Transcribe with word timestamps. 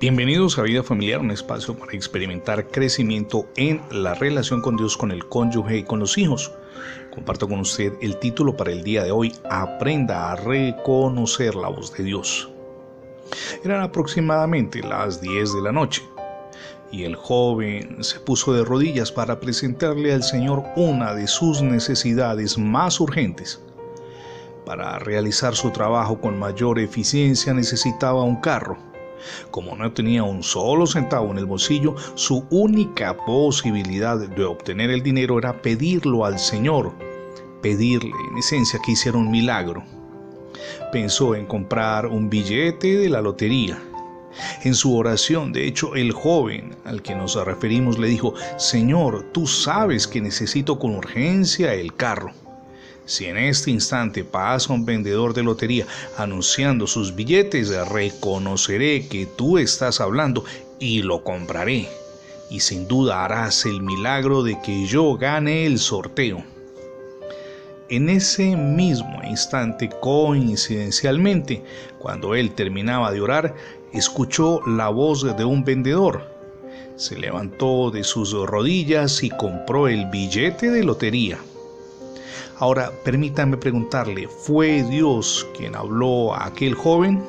Bienvenidos 0.00 0.56
a 0.60 0.62
Vida 0.62 0.84
Familiar, 0.84 1.18
un 1.18 1.32
espacio 1.32 1.76
para 1.76 1.90
experimentar 1.92 2.68
crecimiento 2.68 3.48
en 3.56 3.82
la 3.90 4.14
relación 4.14 4.60
con 4.60 4.76
Dios, 4.76 4.96
con 4.96 5.10
el 5.10 5.26
cónyuge 5.26 5.78
y 5.78 5.82
con 5.82 5.98
los 5.98 6.16
hijos. 6.18 6.52
Comparto 7.12 7.48
con 7.48 7.58
usted 7.58 7.94
el 8.00 8.16
título 8.20 8.56
para 8.56 8.70
el 8.70 8.84
día 8.84 9.02
de 9.02 9.10
hoy, 9.10 9.34
Aprenda 9.50 10.30
a 10.30 10.36
reconocer 10.36 11.56
la 11.56 11.66
voz 11.66 11.92
de 11.94 12.04
Dios. 12.04 12.48
Eran 13.64 13.80
aproximadamente 13.82 14.84
las 14.84 15.20
10 15.20 15.54
de 15.54 15.62
la 15.62 15.72
noche 15.72 16.04
y 16.92 17.02
el 17.02 17.16
joven 17.16 18.04
se 18.04 18.20
puso 18.20 18.52
de 18.52 18.64
rodillas 18.64 19.10
para 19.10 19.40
presentarle 19.40 20.12
al 20.12 20.22
Señor 20.22 20.62
una 20.76 21.12
de 21.12 21.26
sus 21.26 21.60
necesidades 21.60 22.56
más 22.56 23.00
urgentes. 23.00 23.60
Para 24.64 25.00
realizar 25.00 25.56
su 25.56 25.72
trabajo 25.72 26.20
con 26.20 26.38
mayor 26.38 26.78
eficiencia 26.78 27.52
necesitaba 27.52 28.22
un 28.22 28.36
carro 28.36 28.87
como 29.50 29.76
no 29.76 29.92
tenía 29.92 30.22
un 30.22 30.42
solo 30.42 30.86
centavo 30.86 31.30
en 31.30 31.38
el 31.38 31.46
bolsillo, 31.46 31.94
su 32.14 32.44
única 32.50 33.16
posibilidad 33.16 34.18
de 34.18 34.44
obtener 34.44 34.90
el 34.90 35.02
dinero 35.02 35.38
era 35.38 35.60
pedirlo 35.60 36.24
al 36.24 36.38
Señor, 36.38 36.92
pedirle 37.62 38.12
en 38.30 38.38
esencia 38.38 38.80
que 38.84 38.92
hiciera 38.92 39.18
un 39.18 39.30
milagro. 39.30 39.82
Pensó 40.92 41.34
en 41.34 41.46
comprar 41.46 42.06
un 42.06 42.30
billete 42.30 42.98
de 42.98 43.08
la 43.08 43.20
lotería. 43.20 43.78
En 44.62 44.74
su 44.74 44.96
oración, 44.96 45.52
de 45.52 45.66
hecho, 45.66 45.94
el 45.94 46.12
joven 46.12 46.76
al 46.84 47.02
que 47.02 47.14
nos 47.14 47.34
referimos 47.44 47.98
le 47.98 48.08
dijo, 48.08 48.34
Señor, 48.56 49.24
tú 49.32 49.46
sabes 49.46 50.06
que 50.06 50.20
necesito 50.20 50.78
con 50.78 50.94
urgencia 50.94 51.74
el 51.74 51.94
carro. 51.94 52.32
Si 53.08 53.24
en 53.24 53.38
este 53.38 53.70
instante 53.70 54.22
pasa 54.22 54.74
un 54.74 54.84
vendedor 54.84 55.32
de 55.32 55.42
lotería 55.42 55.86
anunciando 56.18 56.86
sus 56.86 57.14
billetes, 57.14 57.70
reconoceré 57.88 59.08
que 59.08 59.24
tú 59.24 59.56
estás 59.56 60.02
hablando 60.02 60.44
y 60.78 61.00
lo 61.00 61.24
compraré. 61.24 61.88
Y 62.50 62.60
sin 62.60 62.86
duda 62.86 63.24
harás 63.24 63.64
el 63.64 63.80
milagro 63.80 64.42
de 64.42 64.60
que 64.60 64.84
yo 64.84 65.16
gane 65.16 65.64
el 65.64 65.78
sorteo. 65.78 66.44
En 67.88 68.10
ese 68.10 68.54
mismo 68.54 69.22
instante, 69.24 69.88
coincidencialmente, 70.02 71.64
cuando 71.98 72.34
él 72.34 72.50
terminaba 72.50 73.10
de 73.10 73.22
orar, 73.22 73.54
escuchó 73.94 74.60
la 74.66 74.90
voz 74.90 75.34
de 75.34 75.44
un 75.46 75.64
vendedor. 75.64 76.30
Se 76.96 77.18
levantó 77.18 77.90
de 77.90 78.04
sus 78.04 78.34
rodillas 78.34 79.22
y 79.22 79.30
compró 79.30 79.88
el 79.88 80.04
billete 80.10 80.70
de 80.70 80.84
lotería. 80.84 81.38
Ahora, 82.60 82.90
permítanme 83.04 83.56
preguntarle, 83.56 84.26
¿fue 84.26 84.82
Dios 84.82 85.46
quien 85.56 85.76
habló 85.76 86.34
a 86.34 86.46
aquel 86.46 86.74
joven? 86.74 87.22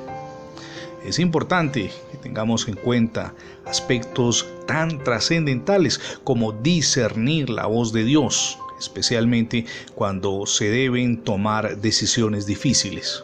Es 1.06 1.20
importante 1.20 1.92
que 2.12 2.18
tengamos 2.18 2.68
en 2.68 2.74
cuenta 2.74 3.36
aspectos 3.66 4.48
tan 4.66 5.04
trascendentales 5.04 6.02
como 6.24 6.52
discernir 6.52 7.52
la 7.52 7.68
voz 7.68 7.94
de 7.94 8.06
Dios, 8.06 8.58
especialmente 8.80 9.66
cuando 9.94 10.48
se 10.48 10.70
deben 10.72 11.24
tomar 11.24 11.78
decisiones 11.78 12.48
difíciles. 12.48 13.24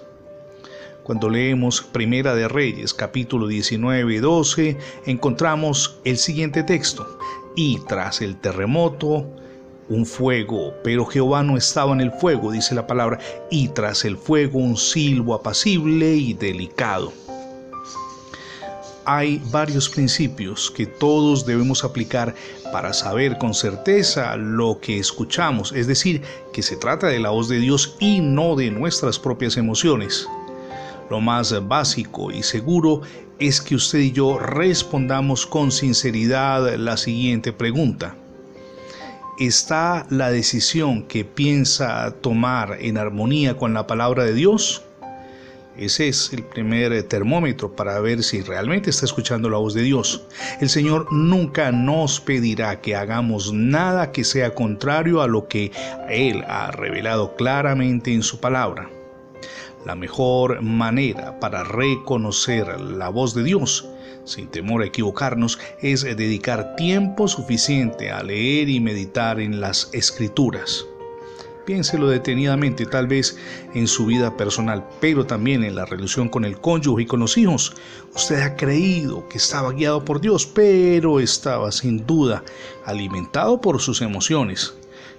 Cuando 1.02 1.28
leemos 1.28 1.81
Primera 1.81 2.36
de 2.36 2.48
Reyes, 2.48 2.94
capítulo 2.94 3.48
19 3.48 4.14
y 4.14 4.17
12, 4.17 4.78
encontramos 5.08 6.00
el 6.03 6.17
siguiente 6.17 6.61
texto. 6.61 7.17
Y 7.56 7.80
tras 7.88 8.22
el 8.22 8.38
terremoto, 8.38 9.28
un 9.89 10.05
fuego, 10.05 10.73
pero 10.83 11.05
Jehová 11.05 11.44
no 11.44 11.58
estaba 11.58 11.94
en 11.94 12.02
el 12.02 12.11
fuego, 12.11 12.52
dice 12.52 12.75
la 12.75 12.88
palabra, 12.88 13.19
y 13.52 13.67
tras 13.69 14.05
el 14.05 14.17
fuego 14.17 14.59
un 14.59 14.77
silbo 14.77 15.33
apacible 15.33 16.16
y 16.16 16.33
delicado. 16.33 17.14
Hay 19.08 19.39
varios 19.52 19.88
principios 19.88 20.72
que 20.72 20.88
todos 20.88 21.45
debemos 21.45 21.83
aplicar 21.83 22.33
para 22.72 22.92
saber 22.92 23.38
con 23.38 23.53
certeza 23.53 24.36
lo 24.36 24.80
que 24.80 24.97
escuchamos, 24.97 25.72
es 25.73 25.86
decir, 25.86 26.23
que 26.52 26.64
se 26.64 26.76
trata 26.76 27.08
de 27.08 27.20
la 27.20 27.30
voz 27.30 27.48
de 27.48 27.59
Dios 27.59 27.95
y 27.99 28.20
no 28.20 28.55
de 28.55 28.71
nuestras 28.71 29.20
propias 29.20 29.58
emociones. 29.58 30.27
Lo 31.11 31.21
más 31.21 31.67
básico 31.67 32.32
y 32.32 32.42
seguro 32.42 33.02
es 33.38 33.61
que 33.61 33.76
usted 33.76 33.99
y 33.99 34.11
yo 34.11 34.39
respondamos 34.39 35.45
con 35.45 35.71
sinceridad 35.71 36.73
la 36.77 36.98
siguiente 36.98 37.54
pregunta 37.54 38.15
¿Está 39.37 40.05
la 40.09 40.31
decisión 40.31 41.03
que 41.03 41.25
piensa 41.25 42.09
tomar 42.21 42.77
en 42.79 42.97
armonía 42.97 43.57
con 43.57 43.73
la 43.73 43.85
palabra 43.85 44.23
de 44.23 44.33
Dios? 44.33 44.81
Ese 45.77 46.07
es 46.07 46.31
el 46.31 46.41
primer 46.41 47.03
termómetro 47.03 47.75
para 47.75 47.99
ver 47.99 48.23
si 48.23 48.41
realmente 48.41 48.91
está 48.91 49.03
escuchando 49.03 49.49
la 49.49 49.57
voz 49.57 49.73
de 49.73 49.81
Dios. 49.81 50.25
El 50.61 50.69
Señor 50.69 51.11
nunca 51.11 51.73
nos 51.73 52.21
pedirá 52.21 52.79
que 52.79 52.95
hagamos 52.95 53.51
nada 53.51 54.13
que 54.13 54.23
sea 54.23 54.55
contrario 54.55 55.21
a 55.21 55.27
lo 55.27 55.49
que 55.49 55.73
Él 56.09 56.41
ha 56.47 56.71
revelado 56.71 57.35
claramente 57.35 58.13
en 58.13 58.23
su 58.23 58.39
palabra. 58.39 58.89
La 59.85 59.95
mejor 59.95 60.61
manera 60.61 61.39
para 61.39 61.63
reconocer 61.63 62.79
la 62.81 63.09
voz 63.09 63.33
de 63.35 63.43
Dios 63.43 63.87
sin 64.25 64.47
temor 64.47 64.81
a 64.81 64.87
equivocarnos, 64.87 65.59
es 65.81 66.03
dedicar 66.03 66.75
tiempo 66.75 67.27
suficiente 67.27 68.11
a 68.11 68.23
leer 68.23 68.69
y 68.69 68.79
meditar 68.79 69.39
en 69.39 69.61
las 69.61 69.89
escrituras. 69.93 70.85
Piénselo 71.65 72.09
detenidamente, 72.09 72.85
tal 72.85 73.07
vez 73.07 73.37
en 73.73 73.87
su 73.87 74.05
vida 74.05 74.37
personal, 74.37 74.87
pero 74.99 75.25
también 75.25 75.63
en 75.63 75.75
la 75.75 75.85
relación 75.85 76.29
con 76.29 76.45
el 76.45 76.59
cónyuge 76.59 77.03
y 77.03 77.05
con 77.07 77.21
los 77.21 77.37
hijos. 77.39 77.73
Usted 78.13 78.39
ha 78.41 78.55
creído 78.55 79.27
que 79.29 79.39
estaba 79.39 79.71
guiado 79.71 80.05
por 80.05 80.21
Dios, 80.21 80.45
pero 80.45 81.19
estaba 81.19 81.71
sin 81.71 82.05
duda 82.05 82.43
alimentado 82.85 83.61
por 83.61 83.81
sus 83.81 84.02
emociones. 84.02 84.75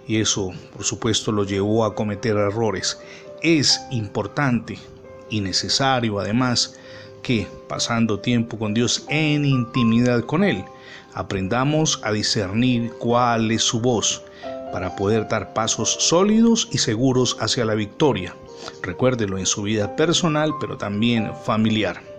Y 0.07 0.21
eso, 0.21 0.53
por 0.73 0.85
supuesto, 0.85 1.33
lo 1.33 1.43
llevó 1.43 1.85
a 1.85 1.97
cometer 1.97 2.37
errores. 2.37 2.97
Es 3.43 3.81
importante 3.91 4.79
y 5.31 5.41
necesario, 5.41 6.19
además, 6.19 6.77
que, 7.23 7.47
pasando 7.69 8.21
tiempo 8.21 8.59
con 8.59 8.73
Dios 8.73 9.05
en 9.09 9.45
intimidad 9.45 10.23
con 10.23 10.45
Él, 10.45 10.65
aprendamos 11.15 12.01
a 12.05 12.13
discernir 12.13 12.93
cuál 12.99 13.51
es 13.51 13.63
su 13.63 13.81
voz 13.81 14.23
para 14.73 14.95
poder 14.97 15.29
dar 15.29 15.53
pasos 15.53 15.97
sólidos 16.01 16.69
y 16.73 16.79
seguros 16.79 17.37
hacia 17.41 17.65
la 17.65 17.75
victoria. 17.75 18.35
Recuérdelo 18.83 19.39
en 19.39 19.47
su 19.47 19.63
vida 19.63 19.97
personal, 19.97 20.53
pero 20.61 20.77
también 20.77 21.33
familiar. 21.45 22.16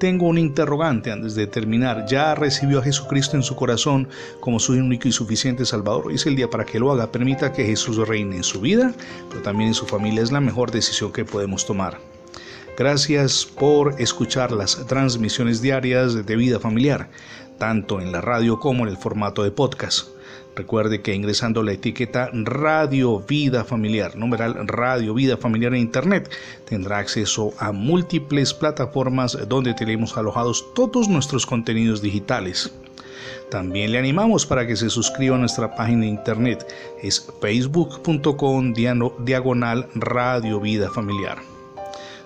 Tengo 0.00 0.28
un 0.28 0.38
interrogante 0.38 1.12
antes 1.12 1.34
de 1.34 1.46
terminar. 1.46 2.06
¿Ya 2.08 2.34
recibió 2.34 2.78
a 2.78 2.82
Jesucristo 2.82 3.36
en 3.36 3.42
su 3.42 3.54
corazón 3.54 4.08
como 4.40 4.58
su 4.58 4.72
único 4.72 5.08
y 5.08 5.12
suficiente 5.12 5.66
Salvador? 5.66 6.06
Hoy 6.06 6.14
es 6.14 6.24
el 6.24 6.36
día 6.36 6.48
para 6.48 6.64
que 6.64 6.80
lo 6.80 6.90
haga. 6.90 7.12
Permita 7.12 7.52
que 7.52 7.66
Jesús 7.66 7.98
reine 8.08 8.36
en 8.36 8.42
su 8.42 8.62
vida, 8.62 8.94
pero 9.28 9.42
también 9.42 9.68
en 9.68 9.74
su 9.74 9.84
familia. 9.84 10.22
Es 10.22 10.32
la 10.32 10.40
mejor 10.40 10.70
decisión 10.70 11.12
que 11.12 11.26
podemos 11.26 11.66
tomar. 11.66 11.98
Gracias 12.78 13.44
por 13.44 14.00
escuchar 14.00 14.52
las 14.52 14.86
transmisiones 14.86 15.60
diarias 15.60 16.24
de 16.24 16.36
vida 16.36 16.58
familiar, 16.58 17.10
tanto 17.60 18.00
en 18.00 18.10
la 18.10 18.22
radio 18.22 18.58
como 18.58 18.82
en 18.82 18.88
el 18.88 18.96
formato 18.96 19.44
de 19.44 19.52
podcast. 19.52 20.08
Recuerde 20.56 21.02
que 21.02 21.14
ingresando 21.14 21.62
la 21.62 21.72
etiqueta 21.72 22.30
Radio 22.32 23.20
Vida 23.20 23.64
Familiar, 23.64 24.16
numeral 24.16 24.66
Radio 24.66 25.14
Vida 25.14 25.36
Familiar 25.36 25.74
en 25.74 25.82
Internet, 25.82 26.30
tendrá 26.64 26.98
acceso 26.98 27.52
a 27.58 27.70
múltiples 27.70 28.52
plataformas 28.54 29.38
donde 29.46 29.74
tenemos 29.74 30.16
alojados 30.16 30.64
todos 30.74 31.08
nuestros 31.08 31.46
contenidos 31.46 32.02
digitales. 32.02 32.72
También 33.50 33.92
le 33.92 33.98
animamos 33.98 34.46
para 34.46 34.66
que 34.66 34.76
se 34.76 34.88
suscriba 34.88 35.36
a 35.36 35.38
nuestra 35.38 35.74
página 35.74 36.02
de 36.02 36.08
internet. 36.08 36.66
Es 37.02 37.28
facebook.com 37.40 38.72
diagonal 38.72 39.86
Radio 39.94 40.60
Vida 40.60 40.90
Familiar. 40.90 41.49